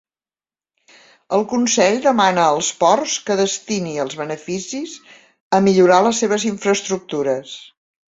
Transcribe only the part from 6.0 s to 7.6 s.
les seves infraestructures